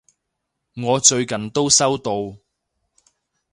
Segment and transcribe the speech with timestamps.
[0.77, 2.35] 我最近都收到！